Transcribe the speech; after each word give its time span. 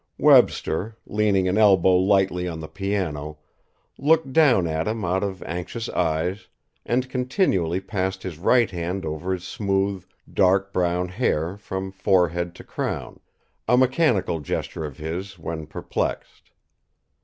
Webster, 0.17 0.97
leaning 1.05 1.47
an 1.47 1.59
elbow 1.59 1.95
lightly 1.95 2.47
on 2.47 2.59
the 2.59 2.67
piano, 2.67 3.37
looked 3.99 4.33
down 4.33 4.65
at 4.65 4.87
him 4.87 5.05
out 5.05 5.23
of 5.23 5.43
anxious 5.43 5.89
eyes, 5.89 6.47
and 6.87 7.07
continually 7.07 7.79
passed 7.79 8.23
his 8.23 8.39
right 8.39 8.71
hand 8.71 9.05
over 9.05 9.31
his 9.31 9.43
smooth, 9.43 10.03
dark 10.33 10.73
brown 10.73 11.07
hair 11.09 11.55
from 11.55 11.91
forehead 11.91 12.55
to 12.55 12.63
crown, 12.63 13.19
a 13.67 13.77
mechanical 13.77 14.39
gesture 14.39 14.85
of 14.85 14.97
his 14.97 15.37
when 15.37 15.67
perplexed. 15.67 16.49